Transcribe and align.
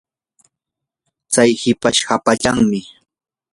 tsay 1.31 1.51
hipash 1.61 2.01
hapallanmi. 2.09 2.81